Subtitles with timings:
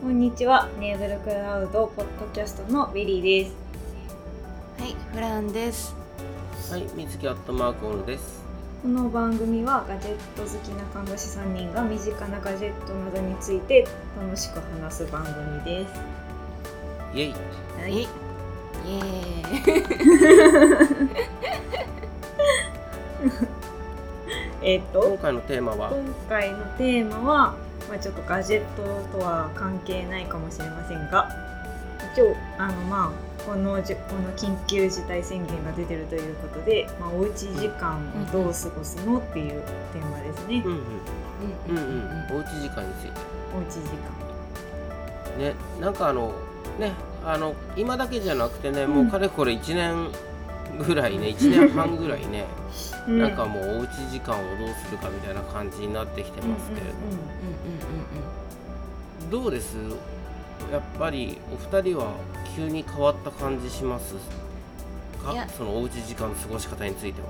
[0.00, 3.54] こんにちは、ネーブルクラウドポッドキャストのウィリーです。
[4.78, 5.94] はい、フランです。
[6.70, 8.42] はい、みつきアットマークオンです。
[8.82, 13.86] この番組はガジェット好きな看護師3人が身近なガジェットなどについて
[14.18, 15.92] 楽しく話す番組です。
[17.12, 17.32] イエイ。
[17.32, 17.36] は
[17.86, 19.60] イエイーイ。
[24.62, 27.54] えっと今回のテーマは、今回のテーマは、
[27.90, 31.28] まあ、ちょっとガジェットとは関係ないかもしれませんが
[32.14, 40.78] 一応あのまあこのじこの緊急事態宣言が出てるということで、まあ、おうち時間をどう過ごすのっていうテーマですね、うんうん、
[41.68, 43.20] うんうん、おうち時間について。
[43.56, 43.88] おうち時
[45.38, 45.38] 間。
[45.38, 46.32] ね、なんかあの、
[46.78, 46.92] ね、
[47.24, 50.10] あの、今だけじゃなくてね、もうかれこれ1年
[50.86, 52.46] ぐらいね、1年半ぐらいね、
[53.06, 53.18] うん。
[53.18, 57.20] なんかもうおうち時間をどうするかみたいな感じになってきてますけれど、うんうん
[59.30, 59.76] どうです？
[60.72, 62.14] やっぱりお二人は
[62.56, 64.16] 急に変わった感じします
[65.22, 65.46] か？
[65.56, 67.28] そのおうち時間の過ごし方については。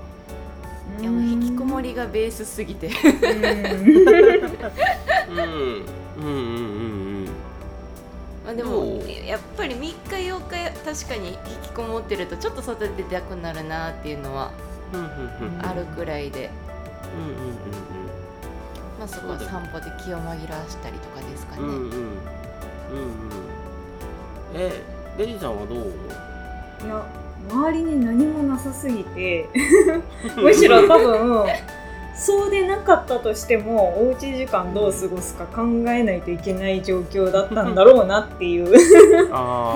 [0.99, 2.87] いやもう引きこもりがベースすぎて。
[2.87, 2.91] う
[5.35, 5.43] ん、うん
[6.17, 6.27] うんうんう
[7.07, 7.10] ん
[8.45, 9.09] まあでどもう？
[9.27, 14.51] やっぱり3日4日確かに引引きこもってるとちょっと外出たくなるなっていうのは
[15.61, 16.49] あるくらいで、
[18.99, 21.61] まあそこは散歩で気を紛らわしたりとかですかね。
[21.61, 21.81] うんうんうん。
[21.83, 22.11] うんうん
[24.53, 24.81] え
[25.17, 25.77] ベリーさんはどう？
[26.85, 27.05] いや
[27.49, 29.47] 周りに何もなさすぎて
[30.37, 31.45] むしろ多分
[32.21, 39.75] そうでなかったとしてもおうち時間どう過ごすか考えないといけない状況だったんだろうなっていう、あ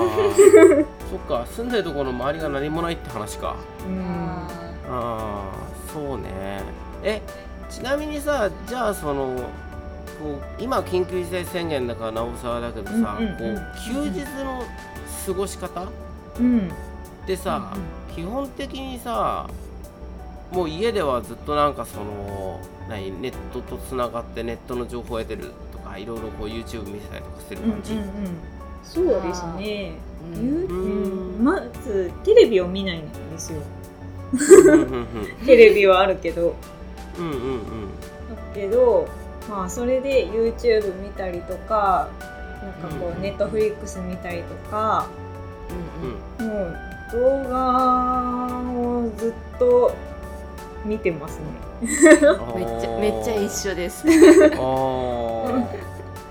[1.10, 3.56] そっか住んでるところの周りが何もないって話か。
[3.84, 4.00] うん。
[4.00, 4.46] あ
[4.88, 6.62] ああそうね。
[7.02, 7.20] え
[7.68, 9.34] ちなみにさじゃあその
[10.22, 14.62] こう今緊急事態宣言だからなおさらだけどさ、うんうんうんこう休日の
[15.26, 15.82] 過ごし方
[16.38, 16.70] うん。
[17.26, 17.72] でさ、
[18.14, 19.48] 基本的にさ
[20.50, 27.94] もう家ではずっとなんかその何ネットとつながってネットの情報を得てるとかいろいろこう YouTube 見せたりとかしてるうんうん感じ、
[28.84, 29.92] そうですね。
[30.34, 31.44] ううんうん。
[31.44, 33.58] まずテレビを見ないんですよ。
[34.32, 35.06] うんうんうん
[35.44, 36.54] テレビはあるけど。
[37.18, 37.60] うんうんうん。
[38.28, 39.08] だけど
[39.48, 42.08] まあそれで YouTube 見たりとか
[42.62, 45.08] なんかこうんうネットフリックス見たりとか
[46.38, 46.48] うんうん。
[46.48, 46.76] もう
[47.12, 49.94] 動画をずっと
[50.86, 51.44] 見てますね。
[51.82, 52.20] めっ
[52.80, 54.04] ちゃめっちゃ一緒です。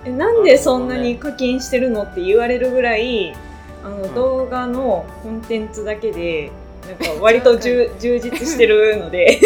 [0.05, 3.35] えなんでそんなに課金してるのって言われるぐらい
[3.83, 4.15] あの、ん。
[4.15, 6.51] 動画のコンテンツだけで
[6.87, 9.39] なんか 割とじゅ充実してるので。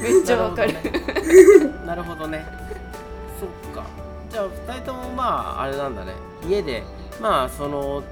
[0.00, 0.74] めっちゃわかる。
[1.86, 2.44] なるほどね。
[3.38, 3.84] そっか。
[4.30, 6.12] じゃあ2人ともまああれなんだね。
[6.48, 6.82] 家で
[7.20, 8.02] まあその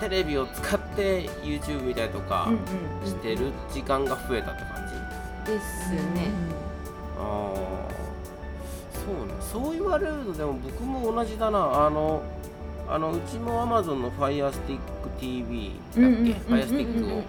[0.00, 2.48] テレビを使って YouTube 見たりとか
[3.04, 4.73] してる時間が増えたって感じ、
[5.44, 6.30] ですね。
[7.18, 7.94] ああ
[8.94, 12.22] そうねそう言われるとでも僕も同じだなあの
[12.88, 17.22] あのうちも Amazon の FirestickTV だっけ、うんうんうんうん Firestick を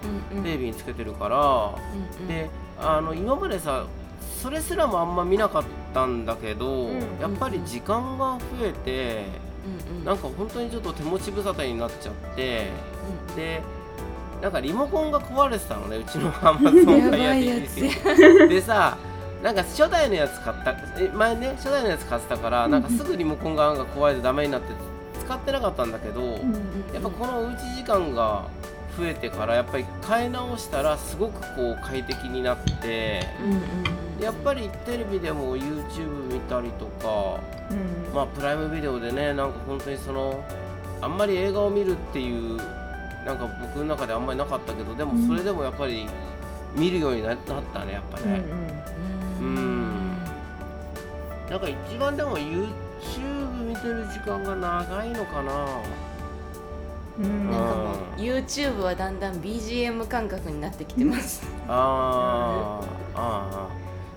[0.44, 1.76] テレビにつけてるから、
[2.28, 3.86] であの今までさ
[4.42, 9.24] それすらもあんま見なかったんだけど、んやっぱり時間が増えて、
[10.04, 12.70] なんか本当にちょっと手持ち無沙汰になっちゃって
[13.36, 13.62] で
[14.46, 18.96] なんかリモコンが壊れてたのね うちの Amazon やばいや FirestickTV でさ
[19.42, 24.68] なんか初代のやつ買ったえ前ね初代のやつ買ってたからなんかすぐリモコンがなんか壊れてダメになって
[25.20, 28.44] 使ってなかったんだけど、やっぱこのおうち時間が
[28.96, 33.26] 増えてからやっぱり買い直したらすごくこう快適になって
[34.22, 37.40] やっぱりテレビでも YouTube 見たりとか
[38.14, 40.44] まあプライムビデオでねなんか本当にその
[41.02, 42.60] あんまり映画を見るっていう
[43.26, 46.08] なんか僕の中であんまりなかったけどでもそれでもやっぱり
[46.76, 47.38] 見るようにななっ
[47.74, 48.44] たねやっぱね、
[49.40, 50.18] うん
[51.50, 52.66] なんか一番でも YouTube
[53.68, 55.68] 見てる時間が長いのかな。
[57.20, 57.52] うん。
[57.52, 61.44] なんかもう YouTube はだんだん BGM 感覚になってきてます。
[61.68, 62.88] あー。
[63.16, 63.70] あ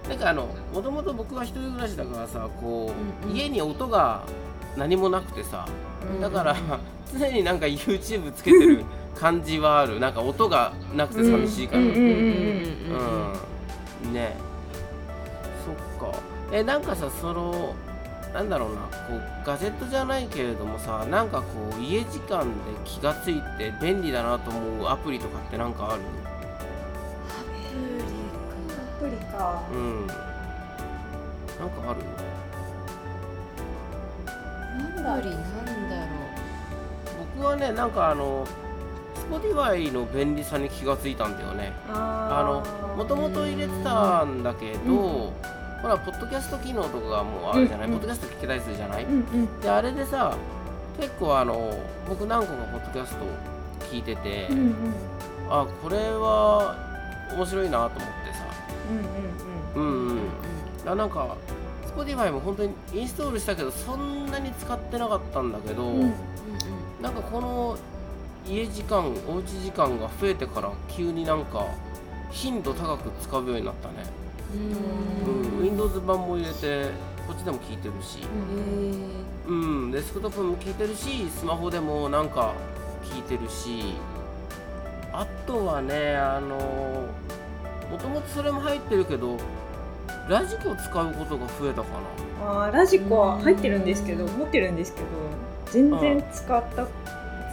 [0.07, 0.09] ー。
[0.09, 2.95] なんかあのもともと僕は一人暮らしだからさこ
[3.25, 3.37] う、うんうん。
[3.37, 4.23] 家に音が
[4.77, 5.69] 何もなくてさ
[6.11, 6.57] うんだから
[7.13, 8.85] 常になんか YouTube つけてる
[9.15, 10.01] 感じはある。
[10.01, 11.83] なんか音がなくて寂しいから。
[11.83, 13.33] うん
[14.13, 14.37] ね。
[15.65, 16.19] そっか。
[16.53, 17.75] えなんかさその
[18.33, 18.83] なんだろうな。
[18.83, 21.45] こうガジェットじゃないけれどもさなんかこ
[21.79, 22.49] う家時間で
[22.85, 26.03] 気がついて便利だなと思うアプリとかってなんかある？
[28.71, 29.63] アプリか。
[29.73, 30.07] うん。
[30.07, 30.21] なんか
[31.91, 32.01] ある？
[34.77, 35.45] なんだアプリなん
[35.89, 36.09] だろ
[37.37, 38.47] 僕はねなんかあの
[39.31, 41.73] Spotify の便利さに気がついたんだよね。
[41.89, 44.89] あのもともと入れてたんだけど、うん。
[45.83, 48.01] ほらポッドキャスト機能とかがもうあるじゃない、うんうん。
[48.01, 50.37] ポッドキャスト聞けたりするじゃない、うんうんであれでさ
[50.99, 51.73] 結構あの
[52.09, 53.25] 僕何個かポッドキャスト
[53.93, 54.75] 聞いてて、うんうん。
[55.51, 56.75] あこれは
[57.37, 58.03] 面白いなと思って
[58.33, 58.45] さ。
[59.77, 60.09] うんうんうん。
[60.09, 60.19] うん
[60.87, 61.37] あなんか
[61.87, 66.15] Spotify も本当にインストールしたけどそんなに使ってなかったんだけど、うんうん。
[67.03, 67.77] なんかこの
[68.49, 71.67] 家時間おうち時間が増えてから急になんか
[72.31, 73.95] 頻度高く使うようになったね、
[75.25, 75.59] うん。
[75.59, 76.91] うん、Windows 版も入れて
[77.27, 78.23] こっちでも聞いてるし、へ
[79.49, 82.55] うん、デスクトップも聞いてるしスマホでもなんか
[83.05, 83.95] 聞いてるし。
[85.13, 86.57] あとはねあの
[87.91, 89.37] もともとそれも入ってるけど
[90.29, 91.87] ラジコ使うことが増えたか
[92.43, 95.07] あーラジコは入ってるんですけど持ってるんですけど
[95.73, 96.87] 全然使った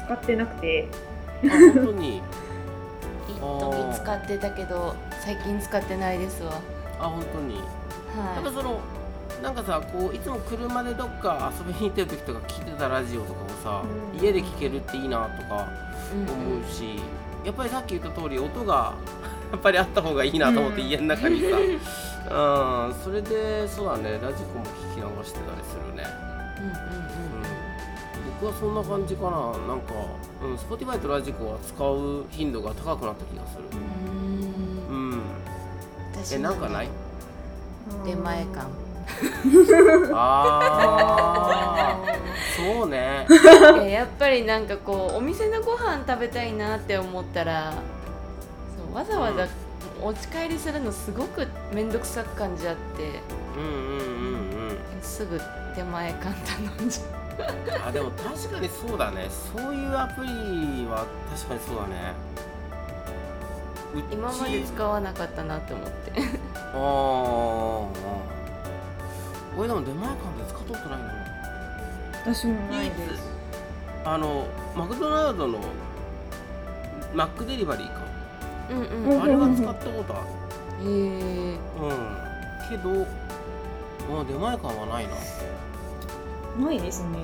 [0.06, 0.88] 使ってなくて。
[1.42, 2.22] 本当に？
[3.28, 6.62] 一時使ってたけど最近使ってないですわ。
[7.00, 7.56] あ本当に？
[7.56, 7.62] や
[8.40, 8.80] っぱはその
[9.44, 14.24] なんかさこういつも車でどっか遊びに行ってる時とか聞いてたラジオとかをさ、うん。
[14.24, 15.68] 家で聞けるっていいなとか
[16.14, 16.30] いうん。
[16.30, 17.02] 思うし、
[17.44, 18.94] やっぱりさっき言った通り音が
[19.52, 20.88] やっぱりあった方がいいなと思って、うん。
[20.88, 26.25] 家の中にさ、うん、それでそうだねラジコも聞き流してたりするね、うんうん
[28.42, 29.30] 僕はそんな感じかな。
[29.30, 29.94] なんか、
[30.44, 33.64] うん、Spotify とラジコは使う頻度が高くなった気がする。
[33.74, 34.96] うん。
[34.96, 35.12] うん。
[35.14, 35.22] うん
[36.34, 36.90] えなんかない？
[38.04, 38.68] 出前館。
[40.14, 42.16] ああ
[42.56, 43.28] そうね。
[43.30, 43.36] い
[43.78, 47.78] ややっぱりなんかこうお店のご飯食べたいなって思ったらそ
[48.92, 49.48] うわざわざ
[50.02, 53.22] お家帰りするのすごく面倒くさく感じあって
[53.58, 53.64] うん。
[53.64, 55.40] うんうんうんすぐ
[55.76, 56.34] 出前館
[56.78, 57.04] 頼んじゃ
[57.86, 59.28] あでも確かにそうだね。
[59.54, 62.14] そういうアプリは確かにそうだね。
[63.94, 66.12] うう今まで使わなかったなって思って。
[66.56, 66.76] ああ
[69.58, 71.14] 俺でも出前館で使ったことないな。
[72.24, 73.24] 私もないです。
[74.04, 75.60] あのマクドナルドの
[77.14, 78.02] マックデリバリーか、
[78.70, 79.14] うんうん。
[79.14, 80.22] うんあれは使ったことあ
[80.84, 80.90] る。
[80.90, 81.60] へえうん。
[82.70, 82.90] けど
[84.12, 85.16] まあ出前館はないな
[86.60, 87.20] ないですね。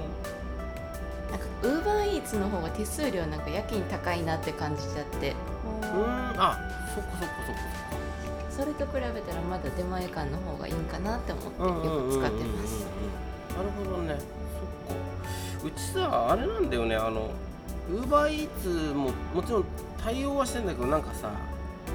[1.30, 5.32] なんかウーバーイーツの方が手数料なんかやけに高いなって感じちゃって。
[5.32, 6.06] うーん
[6.38, 6.58] あ
[6.94, 7.62] そっかそっかそっか
[8.50, 12.86] それと比べたらまだ出前館の方がいいんかなって思ってよく使ってます。
[13.56, 14.16] なるほどね。
[14.20, 15.68] そっか。
[15.68, 16.96] うちさあれなんだよね。
[16.96, 17.32] あの
[17.90, 19.66] ウーバーイーツももちろん
[20.04, 21.32] 対応はしてんだけどなんかさ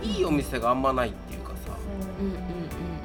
[0.03, 1.36] いいお店があんまないって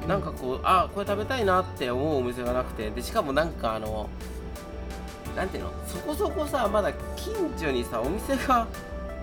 [0.06, 4.08] なんかこうあこれ食べたいなって思うお店がなくてでしかもなんかあの
[5.36, 8.66] なんていうのそこそこさまだ近所にさお店が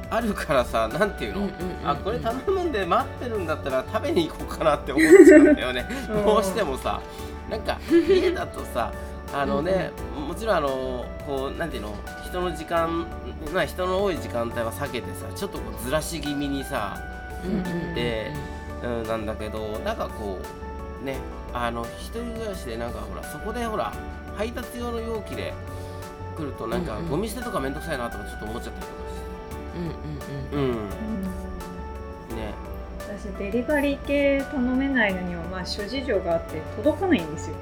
[0.09, 5.87] あるからさなんていうの、うんうんうんうんあこれ頼むんで待ってるんだったら食べに行こうかなって思っちゃうんだよね。
[6.09, 6.25] うん。
[6.25, 6.99] どうしてもさ
[7.49, 8.91] なんか家だとさ
[9.31, 9.91] あのね、
[10.27, 11.93] もちろんあのこうなんていうの
[12.27, 13.05] 人の時間
[13.53, 16.97] まあ人の多い時間帯は避けてさちょっとこうずらし気味にさ
[17.45, 17.59] うんうんう
[17.91, 17.93] ん。
[17.93, 18.31] で
[18.83, 20.69] うん、なんだけどなんかこう
[21.04, 21.18] ね
[21.54, 23.94] あの一人暮らしでなんかほらそこでほら
[24.36, 25.54] 配達用の容器で
[26.38, 29.29] 来るとなんかうんうんゴミ捨てとかめんどくさいなとかちょっと思っちゃったりとかして。
[30.53, 30.77] うんうんうんうん。
[32.32, 32.36] うん。
[32.36, 32.53] ね。
[33.00, 37.56] 私デリバリー系頼めないのにはまあ諸事情があって届かないんですよ、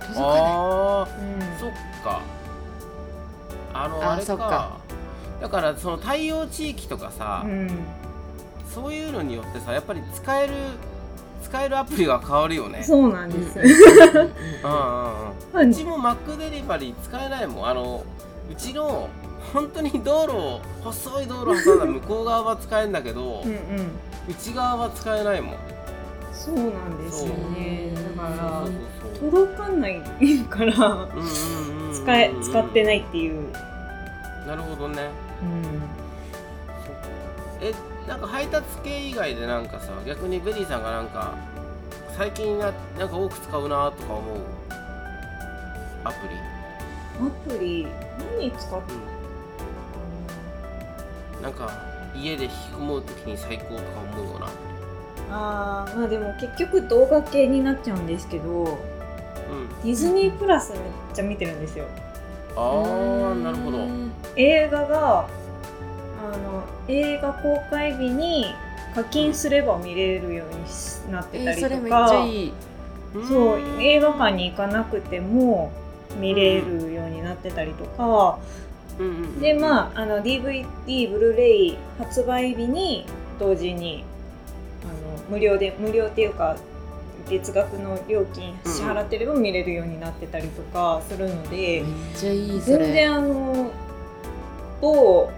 [0.00, 0.30] 届かない。
[0.42, 1.38] あうん。
[1.40, 1.70] ーそっ
[2.04, 2.20] か。
[3.74, 4.76] あのああれか。
[5.40, 7.70] だからその対応地域とかさ、うん。
[8.72, 10.52] そういうのによってさやっぱり使える
[11.52, 12.82] 使えるアプリが変わるよね。
[12.82, 13.66] そうなんです、うん
[15.60, 17.66] うんうちもマックデリバリー使えないもん。
[17.66, 18.02] あの
[18.50, 19.10] うちの
[19.52, 23.58] 本当に道路を細い道路を挟んだ向こう側は使えるんだけど、うんうん。
[24.30, 25.56] 内側は使えないもん。
[26.32, 26.70] そうなん
[27.04, 27.92] ですよね。
[28.16, 28.64] だから
[29.20, 30.00] 届かない
[30.48, 30.72] から
[31.04, 31.10] うん
[31.92, 33.52] 使え使ってないっていう、
[34.46, 35.10] なるほどね。
[35.42, 35.82] うん、
[37.60, 37.74] え
[38.06, 41.34] なんか配達系以外でなんかさ逆にベリーさんがなんか
[42.16, 44.38] 最近やなんか多く使うなとか思う
[46.04, 46.34] アプリ？
[47.24, 47.86] アプリ？
[48.38, 48.80] 何使っ
[51.38, 51.42] うん。
[51.42, 51.70] なんか
[52.14, 53.82] 家で引きこもるときに最高とか
[54.12, 54.48] 思うような
[55.30, 59.68] あーまあでも結局動画系になっちゃうんですけどうん。
[59.84, 60.80] ディズニープラスめっ
[61.14, 61.86] ちゃ見てるんですよ。
[62.56, 63.78] ああなるほど。
[64.36, 65.28] 映画が
[66.88, 68.46] 映画公開日に
[68.94, 72.52] 課金すれば見れるようにしなってえー、たりとか、それめっちゃいい。
[73.28, 75.70] そう映画館に行かなくても
[76.18, 78.38] 見れるようになっってたりとか。
[78.98, 80.66] うんでまああの DVD
[81.10, 83.06] ブルーレイ発売日に
[83.40, 84.04] 同時に
[84.84, 86.56] あの無料で無料っていうか
[87.26, 91.82] 月額の料金支払ってれば見れるようになってたりとかするので、
[92.14, 93.70] 全然あの
[94.82, 95.30] 某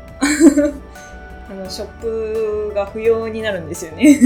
[1.50, 4.18] あのショップが不要になるんですよね。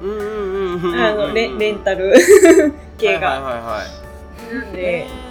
[0.00, 2.14] うんうんうんうんうんあのレレンタル
[2.98, 3.28] 系が。
[3.28, 3.82] はいはいはいは
[4.52, 4.54] い。
[4.54, 4.80] なんで。
[4.80, 5.30] へー。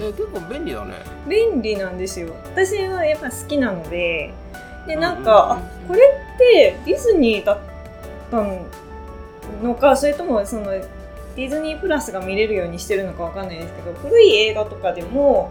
[0.00, 0.94] え結構便利だね。
[1.26, 2.28] 便利なんですよ。
[2.44, 4.32] 私はやっぱ好きなので。
[4.86, 5.24] でなんうんうん。
[5.24, 7.58] か、あこれってディズニーだっ
[8.30, 8.36] た
[9.62, 15.50] のかそれともそのディズニープラスが見れるようにしてるのかわかんないですけど古い映画とかでも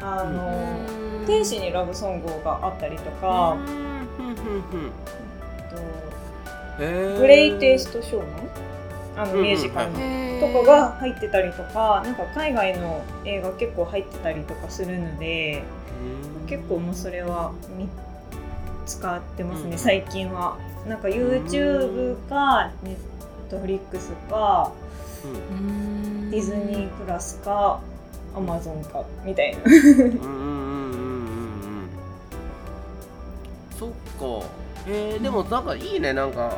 [0.00, 0.78] あの、
[1.26, 3.56] 天使にラブソングがあったりとか、
[6.78, 8.30] グレイテストショーマン？
[9.18, 9.92] あのミュージカル
[10.40, 15.64] とかが入ってたりとかなんか海外の映画結構入ってたりとかするので
[16.40, 16.46] うん。
[16.46, 17.88] 結構もうそれはみ
[18.84, 20.58] 使ってますね、うん最近は。
[20.86, 22.70] なんか YouTube か
[23.50, 24.70] Netflix か
[25.24, 26.30] うん。
[26.30, 27.80] ディズニープラスか
[28.34, 29.62] Amazon かみたいな
[34.16, 34.46] か。
[34.88, 36.56] えー、でもなんかいいねなんか。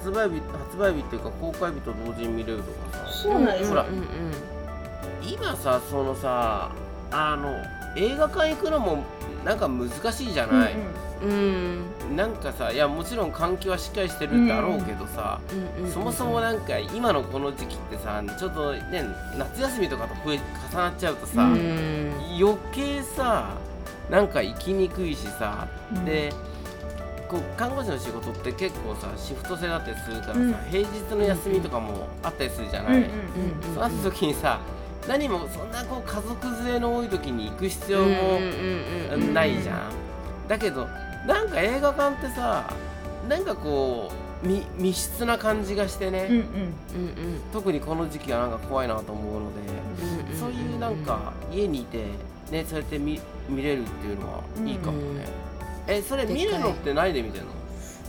[0.00, 0.40] 発売日
[0.70, 3.12] 発売日っていうか公開日と同時に見れるとかさ。
[3.12, 3.82] そうなんですほら。
[3.82, 4.04] うんうん
[5.22, 6.70] 今さそのさ
[7.10, 7.54] あの
[7.96, 9.04] 映画館行くのも
[9.44, 10.74] なんか難しいじゃない、
[11.22, 12.16] うんうん。
[12.16, 15.40] なんかさいやもちろん換気はしっかりしてるだろうけどさ、
[15.78, 19.04] うんうんそもそもなんか今のこの時期ってさちょっとね
[19.36, 20.40] 夏休みとかと増え
[20.72, 22.12] 重なっちゃうとさ、うん。
[22.40, 23.58] 余計さ
[24.08, 26.04] なんか行きにくいしさ、うん。
[26.06, 26.59] でこう
[27.56, 30.54] 看護師の仕事って結構さシフト制だったりするからさ、うん。
[30.70, 33.10] 平日の休みとかもあったりするじゃない、うんうんうん
[33.74, 34.60] そうなった時にさ
[35.08, 38.06] 何もそんなこう家族連れの多い時に行く必要も
[39.32, 39.90] ないじゃん。
[40.46, 40.86] だけど
[41.26, 42.70] なんか映画館ってさ
[43.28, 44.10] なんかこ
[44.44, 46.42] うみ密室な感じがしてね、うんうん。
[46.42, 46.72] うんうん。
[47.52, 49.72] 特にこの時期はなんか怖いなと思うので、
[50.32, 52.04] うんそういうなんか家にいて
[52.50, 55.49] ねそうやって見見れるっていうのはいいかもね。
[55.86, 57.48] えそれ見るのって何で見てんの？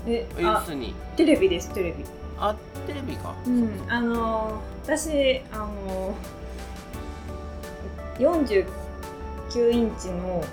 [0.06, 0.94] で要あするに。
[1.16, 2.04] テレビですテレビ。
[2.38, 2.56] あ
[2.88, 3.36] テレビか。
[3.46, 8.66] うん、あのー私あのー、
[9.56, 10.44] 49インチの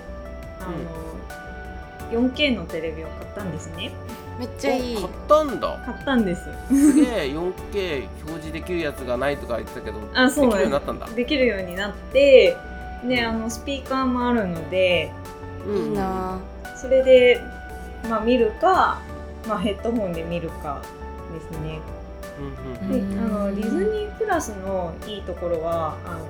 [0.59, 3.91] あのー 4K のテレビを買ったんですね。
[4.39, 4.97] めっちゃいい。
[4.97, 5.83] お買ったんだ。
[5.85, 6.41] 買ったんです。
[6.69, 11.07] すげえ 4K 表示できるやつがないとか言ってたけど、あそうできるようにななったんだ。
[11.07, 12.57] んできるようになって
[13.07, 15.11] であのスピーカーもあるので
[15.67, 16.39] いいな
[16.79, 17.41] それで、
[18.09, 19.01] まあ、見るか、
[19.47, 20.81] まあ、ヘッドホンで見るか
[21.33, 21.79] ですね。
[22.39, 23.15] うんうん。
[23.15, 26.25] であのディズニープラスのいいところはあの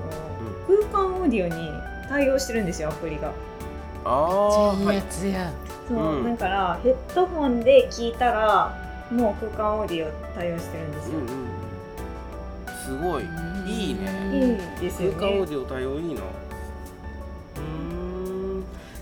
[0.91, 1.71] 空間オーディオに
[2.09, 3.31] 対応してるんですよアプリが。
[4.05, 5.01] ああや。
[5.03, 5.51] つや。
[5.87, 6.23] そう、うん。
[6.23, 8.75] だからヘッドホンで聞いたら
[9.11, 11.49] もう空間オーディオ対応してるんですよ、うんうんうん。
[12.85, 13.23] すごい。
[13.67, 13.99] いいね。
[14.33, 15.15] いいですよね。
[15.19, 16.21] 空間オーディオ対応いいな。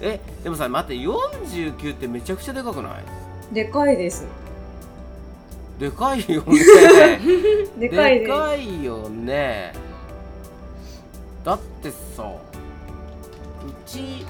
[0.02, 2.90] えでもさ待って49ってめちゃくちゃでかくな
[3.52, 3.54] い？
[3.54, 4.26] でかいです
[5.80, 7.20] でかいよね。
[7.78, 9.74] でかいでかいよね。
[11.44, 12.30] だってさ、う
[13.86, 14.26] ち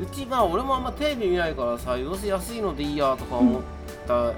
[0.00, 3.62] うちまあ俺もあんまテレビ見ないからさ、どうせ安いのでいいやとか思っ
[4.06, 4.32] た、30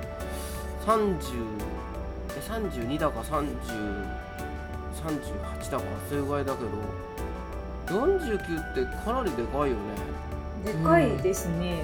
[2.37, 3.45] え32だか30
[5.05, 9.73] 38だかそれぐらいだけど、49ってかなりでかいよね。
[10.65, 11.83] でかいですね、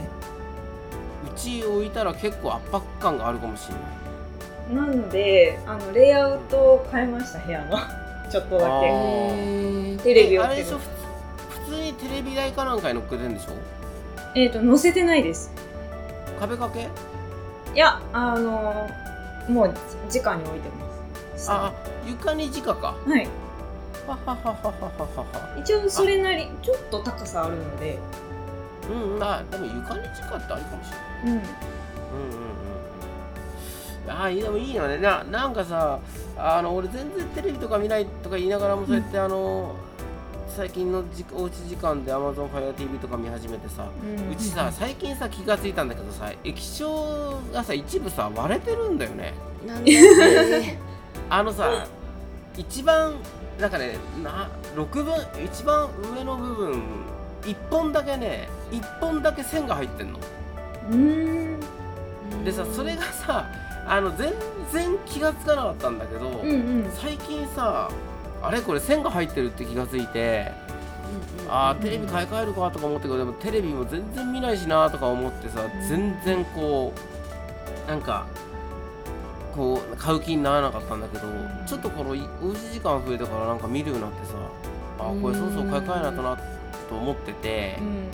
[1.33, 4.87] うち置いたら結構圧迫感があるかもしれない。
[4.91, 7.79] なのであのレイアウトを変えました部屋の。
[8.31, 9.99] ちょっとだあけー。
[10.01, 10.79] テレビをえあれでしょ？
[11.67, 13.53] 普通にテレビ台かなんかに乗っけてんでしょ？
[14.35, 15.53] えっ、と載せてないです。
[16.41, 16.89] 壁掛け？
[17.75, 18.89] いやあの
[19.49, 19.75] もう
[20.13, 20.69] 直に置いて
[21.35, 21.51] ます。
[21.51, 21.73] あ
[22.07, 22.95] 床に直か。
[23.07, 23.29] はい。
[24.07, 25.59] ははははははは。
[25.61, 27.99] 一応それなりちょっと高さあるので
[28.91, 29.23] うんうん。
[29.23, 31.23] あでも床に直ってあるかもしれない。
[31.25, 31.31] うん。
[31.31, 32.53] うんうんうん
[34.09, 34.99] あいいでもいいよね。
[34.99, 36.01] ななんかさ
[36.37, 39.77] あの俺全然テレビとか見ないとか言いながらもそうやって、あの
[40.49, 49.35] 最近のじおうち時間で AmazonFireTV とか見始めてさうんうちさ最近さ気がついたんだけどさ液晶がさ一部さ割れてるんだよね。
[49.67, 49.85] なん
[51.31, 51.87] あのさ
[52.57, 53.15] 一番
[53.61, 56.83] なんかねな6分一番上の部分
[57.43, 60.19] 1本だけね1本だけ線が入ってんの。
[60.91, 61.61] うん。
[62.45, 63.47] でさそれがさ
[63.87, 64.33] あの全
[64.73, 66.91] 然気がつかなかったんだけど、うんうん。
[66.93, 67.91] 最近さ
[68.43, 70.51] あれこれ線が入ってるって気がついて
[71.49, 76.93] あーテレビ買い替えるかとか思ったけどでもテレビも全然見ないしなとか思ってさ全然こ
[77.87, 78.27] うなんか
[79.55, 81.25] こう買う気にならなかったんだけど
[81.67, 82.13] ちょっとこのお
[82.49, 84.33] うち時間増えてからなんか見るようになってさ
[84.99, 86.39] あーこれそろそろ買い替えないとな
[86.89, 88.09] と思っててう、ん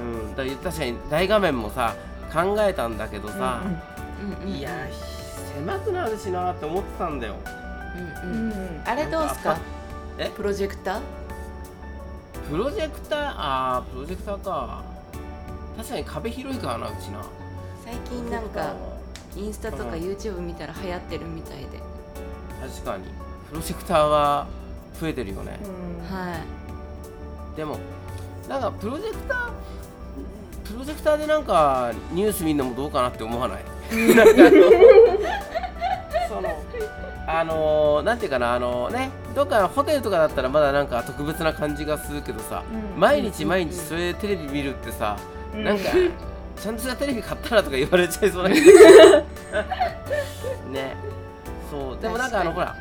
[0.00, 1.94] うん、だ確かに大画面もさ
[2.32, 4.70] 考えたんだけどさ、うんうんいや
[5.56, 7.34] 狭くなるしなって思ってたんだよ。
[8.24, 8.50] うんううん。
[8.50, 9.58] んあれどうすか？
[10.18, 10.30] え？
[10.36, 11.00] プロジェクター？
[12.50, 13.34] プロジェクター？
[13.36, 14.82] あープロジェクターか。
[15.76, 17.24] 確かに壁広いからなうちな。
[17.84, 18.74] 最近なんか
[19.36, 19.92] インスタとかうん。
[19.94, 21.66] YouTube 見たら流行ってるみたいで。
[22.60, 23.04] 確かに。
[23.48, 24.46] プロジェクターは
[25.00, 27.56] 増えてるよね、うんはい。
[27.56, 27.78] でも
[28.48, 29.48] なんかプロジェクター
[30.72, 33.64] プロジェクターでなんかニュース見るのもどうかなって思わない？
[34.14, 34.60] なんかあの
[36.28, 36.62] その
[37.26, 43.00] あのなんていうかなあのねどっかのホテルとかだったらまだなんか特別な感じがするけどさ、うん。
[43.00, 45.16] 毎日毎日それでテレビ見るってさ、
[45.54, 45.64] うん。
[45.64, 45.84] なんか
[46.56, 48.66] ちゃんとしたテレビ買ったらとか言われちゃいそうだけど。
[50.72, 50.96] ね。
[51.70, 52.02] そう。
[52.02, 52.74] でもなんかあのほら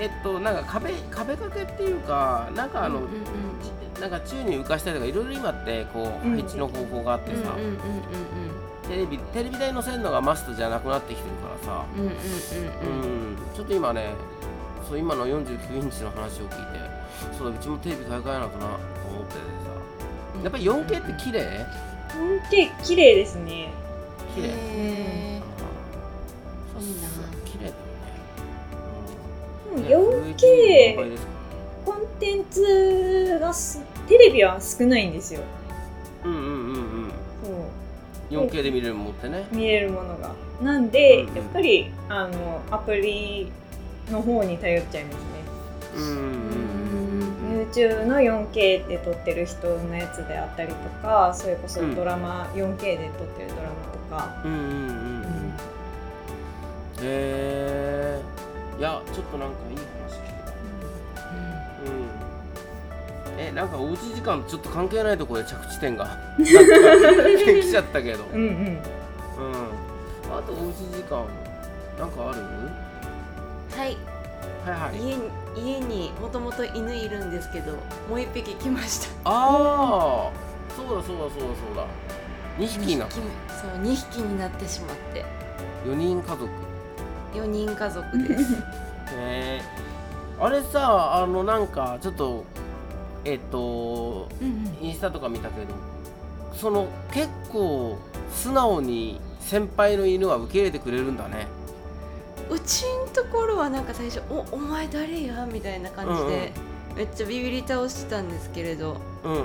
[0.00, 3.12] えっとなんか壁壁掛けっていうかなんかあの、うんうんち
[4.00, 7.54] なんか宙に浮かしたりとかいろいろ今ってこううん配置の方法があってさ、
[8.88, 12.16] テレビテレビ台乗せるのがマストじゃなくなってきてるからさ、うんうんうんう
[12.82, 13.02] うん。
[13.02, 13.32] うん。
[13.34, 14.14] ん、ちょっと今ね
[14.88, 16.80] そう今の49インチの話を聞いて
[17.38, 18.58] そうだうちもテレビ買い替えなきゃなと
[19.08, 19.44] 思っててさ。
[20.42, 21.66] やっぱり 4K って綺麗？
[22.14, 23.72] 本当綺麗ですね。
[24.34, 24.48] 綺麗。
[24.48, 25.42] へ
[26.72, 27.08] そういいな。
[27.44, 27.72] 綺麗
[29.84, 30.24] だようん。
[30.26, 31.39] ね 4K 何倍ですかコ
[32.00, 35.40] ンテンツがすテレビは少ないんですよ。
[36.24, 36.56] うんうんうんう
[37.06, 37.10] ん。
[37.42, 37.50] そ
[38.30, 38.46] う。
[38.46, 39.46] 4K で見れるものってね。
[39.52, 40.34] 見れるものが。
[40.62, 43.50] なんで、うんやっぱりあのアプリ
[44.10, 45.20] の方に頼っちゃいますね。
[45.96, 46.70] うんうんうん
[47.70, 51.94] YouTube の 4K で撮ってる人のやつであったりとかそれこそうん。
[51.94, 53.62] ドラマ、4K で撮ってるドラ
[54.18, 54.66] マとか、うんうんうん。
[54.66, 55.54] うん。
[57.00, 58.20] へえ
[58.78, 60.39] いやちょっとなんかいい話聞
[63.52, 66.44] なんかおうち時間とちょっと関係ないところで着地点が 来
[67.70, 68.24] ちゃったけど。
[68.32, 68.46] うんうん。
[68.46, 68.80] うん。
[70.32, 71.24] あとおうち時間
[71.98, 72.42] なんかある？
[73.76, 73.96] はい。
[74.64, 74.98] はいはい。
[74.98, 75.22] 家に
[75.56, 77.72] 家にもともと犬いるんですけど
[78.08, 79.30] もう一匹来ました。
[79.30, 80.30] ああ
[80.76, 81.84] そうだそうだそうだそうだ。
[82.58, 83.22] 2匹になそう
[83.82, 85.24] 2匹になってしまって。
[85.86, 86.46] 4人家族。
[87.34, 88.54] 4人家族です。
[89.16, 89.62] へえ
[90.40, 92.44] あれさあのなんかちょっと
[93.24, 95.74] えっとうんインスタとか見たけど
[96.56, 97.98] その結構
[98.34, 101.46] 素直に先輩の犬は受け入れてくれるんだね。
[102.50, 106.52] うちんところはなんか最初「おお前誰や?」みたいな感じで、
[106.96, 109.38] めっちゃビビり倒してたんですけれどうんうん。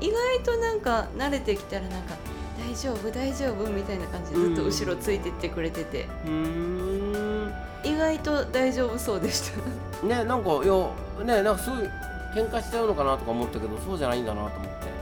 [0.00, 2.14] い意外となんか慣れてきたらなんか
[2.56, 7.52] 「大丈夫大丈夫」みたいな感じでずっと後ろついてってくれてて、うーん。
[7.84, 9.50] 意外と大丈夫そうでし
[10.00, 10.06] た。
[10.06, 10.88] ねなんかいや
[11.24, 11.80] ねなんかすごい
[12.34, 14.92] 喧嘩しちゃうのかなとか思ったけどそうじゃないんだなと思って。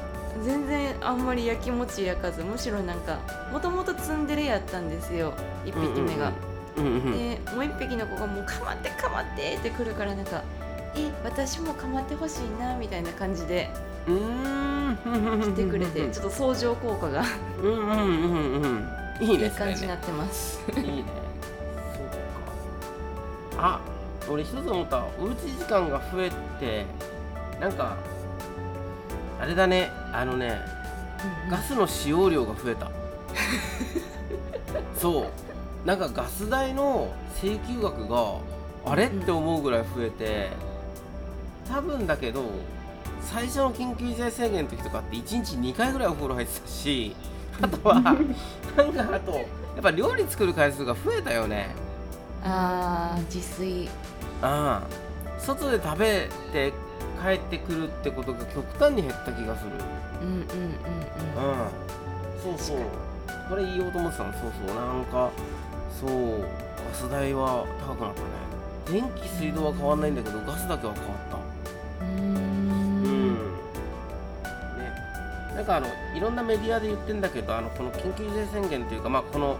[0.43, 3.19] 全然あんまりやきもち焼かずむしろなんか
[3.53, 5.35] もともとツンデレやったんですよ
[5.67, 6.33] 1匹目が。
[6.77, 10.43] うんうんうんでもう1匹の子がもう「かまってかまって」ってくるからなんか
[10.97, 13.69] 「え私もかまってほしいな」みたいな感じで
[14.07, 14.71] うーん。
[15.43, 17.23] 来てくれてちょっと相乗効果が。
[17.63, 18.89] うんうんうんうんうん
[19.21, 19.47] いいいね。
[19.47, 20.61] い感じになってます。
[20.77, 21.05] いいね。
[21.95, 23.77] そうか。
[23.77, 23.81] あ
[24.29, 25.05] 俺一つ思った。
[25.21, 26.87] おうち時間が増えて
[27.61, 27.97] なんか
[29.41, 30.59] あれだねあのね
[31.51, 32.91] ガスの使用量が増えた。
[34.97, 35.87] そう。
[35.87, 38.35] なんかガス代の請求額が
[38.85, 40.51] あれって思うぐらい増えて
[41.69, 42.45] 多分だけど
[43.23, 47.17] 最初の緊急事態宣言の時とかって1日2回ぐらいお風呂入ってたし
[47.63, 48.17] あとはなん
[48.93, 51.75] かあとやっぱ料理作る回数が増えたよね。
[52.43, 53.89] あー自炊。
[54.43, 56.73] ああ外で食べて
[57.23, 59.71] 帰ってくるってことが極端に減った気がする。
[60.23, 61.51] うんうんうんうん。
[61.51, 61.71] うん。
[62.43, 62.79] そうそう。
[63.49, 64.33] これ言おうと思ってたの。
[64.33, 64.43] そう。
[64.67, 65.31] そうなんか
[66.01, 66.41] そう。
[66.41, 68.27] ガス代は高くなったね。
[68.87, 72.05] 電気水道は変わんないんだけどガスだけは変わった。
[72.05, 73.35] うん。
[73.35, 74.93] ね。
[75.55, 79.57] なんかあのいろんなメディアで言ってんだけどあのこの緊急事態宣言というかまあこの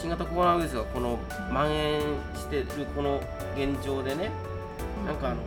[0.00, 2.00] 新型コロナウイルスがこの蔓延
[2.36, 3.20] してるこの
[3.56, 4.30] 現状でね
[5.08, 5.42] なんかあの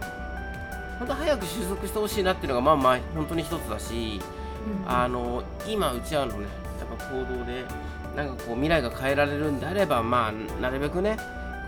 [0.99, 4.19] 本当早く収束してほしいなっていうのがまあまあ本当に一つだし
[4.87, 6.47] あの今うちわのね
[6.79, 7.63] やっぱ行動で
[8.15, 11.17] なんかこう未来が変えられるんであればまあなるべくね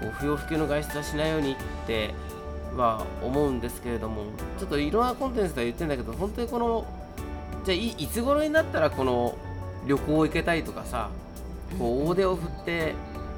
[0.01, 1.55] こう不要不急の外出はしないようにっ
[1.87, 2.13] て
[2.75, 4.23] は思うんですけれども
[4.59, 6.85] ちょっといろんなコンテンツでは言ってんだけど本当にこの
[7.63, 9.37] じゃあいいつ頃になったらこの
[9.87, 11.09] 旅行行けたりとかさ
[11.77, 12.93] こう大手を振って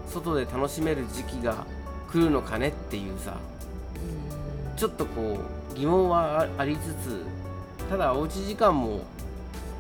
[0.07, 1.65] 外で楽しめる時期が
[2.11, 3.37] 来るのかねっていうさ
[4.75, 5.39] ちょっとこ
[5.71, 7.23] う疑問はありつつ
[7.89, 9.01] ただおうち時間も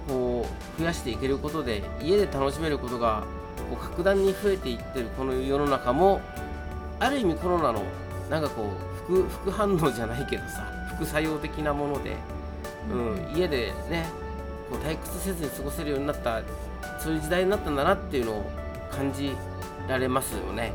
[0.07, 0.45] こ
[0.77, 3.23] う増やしていけることで家で楽しめることが
[3.69, 6.21] こう格段に増えていってるこの世の中も
[6.99, 7.83] ある意味コロナの
[8.29, 12.15] なんかこう副副反応じゃないけどさ副作用的なもので、
[12.91, 14.05] うん、家でね
[14.69, 16.41] こう退屈せずに過ごせるようになった
[16.99, 18.51] そういう時代になったんだなっていうのを
[18.91, 19.31] 感じ
[19.87, 20.73] られますよね。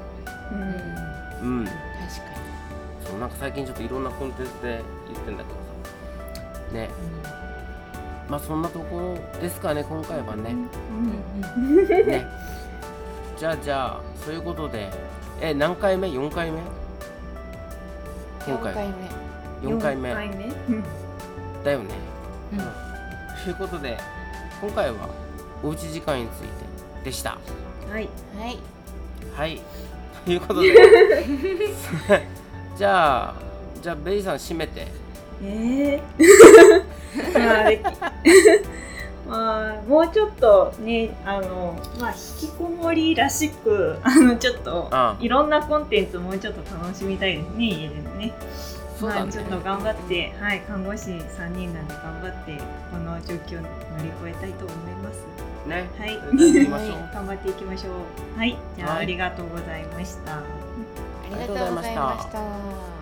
[1.43, 1.65] うん、うん。
[1.65, 2.30] 確か
[3.19, 5.59] なんか最近ちょっといろんなコンテンツで言ってんだけど
[6.67, 6.73] さ。
[6.73, 6.89] ね。
[8.29, 10.55] まあそんなところですかね今回はね。
[10.55, 12.27] にね。
[13.37, 14.91] じゃあじゃあそういうことで。
[15.43, 16.61] え何回目 ?4 回目？
[18.47, 19.69] 今回4回目。
[19.71, 20.45] 4回目？4回目。
[20.45, 20.85] うん。
[21.65, 21.95] だよね。
[22.53, 22.59] うん。
[23.45, 23.97] ということで
[24.61, 25.09] 今回は
[25.63, 27.39] おうち時間についてでした。
[27.91, 28.09] はい。
[28.39, 28.59] はい。
[29.35, 29.61] はい。
[30.27, 30.69] ということで
[32.81, 33.35] じゃあ
[33.83, 34.87] じゃあベリーさん締めて。
[35.43, 36.81] えー、
[37.39, 37.67] ま
[39.29, 48.33] あ あもうちょっとねあのまあ引きこもりらしく あのちょっとあいろんなコンテンツもうちょっと楽しみたいですね家でもね。
[48.99, 52.59] そうだねまあ、ちょっと頑張って、はい、看護師3人なんで頑張って
[52.91, 55.27] この状況を乗り越えたいと思います。
[55.67, 55.87] ね。
[55.99, 56.17] はい。
[57.13, 58.39] 頑張っていきましょう。
[58.39, 60.70] はい、じゃあ、はいありがとうございました。
[61.33, 63.00] ありがとうございました。